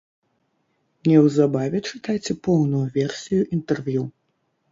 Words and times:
Неўзабаве 1.09 1.77
чытайце 1.91 2.33
поўную 2.49 2.81
версію 2.97 3.41
інтэрв'ю. 3.59 4.03